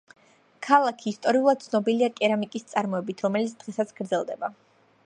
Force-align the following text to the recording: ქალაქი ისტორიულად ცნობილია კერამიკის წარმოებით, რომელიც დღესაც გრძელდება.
ქალაქი 0.67 1.05
ისტორიულად 1.11 1.61
ცნობილია 1.67 2.09
კერამიკის 2.17 2.67
წარმოებით, 2.73 3.23
რომელიც 3.29 3.57
დღესაც 3.63 3.95
გრძელდება. 4.03 4.53